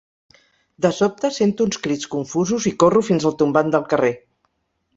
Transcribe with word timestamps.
De 0.85 0.89
sobte 0.99 1.29
sento 1.35 1.67
uns 1.69 1.79
crits 1.85 2.09
confusos 2.15 2.67
i 2.73 2.73
corro 2.85 3.05
fins 3.11 3.29
al 3.31 3.39
tombant 3.43 3.73
del 3.77 3.87
carrer. 3.93 4.13